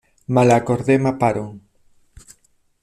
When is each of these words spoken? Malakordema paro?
Malakordema 0.35 1.11
paro? 1.21 1.45